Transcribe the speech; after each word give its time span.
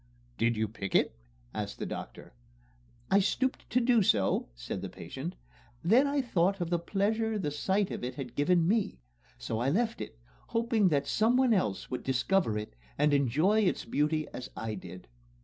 "Did 0.39 0.57
you 0.57 0.67
pick 0.67 0.95
it?" 0.95 1.15
asked 1.53 1.77
the 1.77 1.85
doctor. 1.85 2.33
"I 3.11 3.19
stooped 3.19 3.69
to 3.69 3.79
do 3.79 4.01
so," 4.01 4.49
said 4.55 4.81
the 4.81 4.89
patient; 4.89 5.35
"then 5.83 6.07
I 6.07 6.23
thought 6.23 6.59
of 6.59 6.71
the 6.71 6.79
pleasure 6.79 7.37
the 7.37 7.51
sight 7.51 7.91
of 7.91 8.03
it 8.03 8.15
had 8.15 8.33
given 8.33 8.67
me 8.67 8.97
so 9.37 9.59
I 9.59 9.69
left 9.69 10.01
it, 10.01 10.17
hoping 10.47 10.87
that 10.87 11.05
someone 11.05 11.53
else 11.53 11.91
would 11.91 12.01
discover 12.01 12.57
it 12.57 12.75
and 12.97 13.13
enjoy 13.13 13.59
its 13.59 13.85
beauty 13.85 14.27
as 14.33 14.49
I 14.57 14.73
did." 14.73 15.07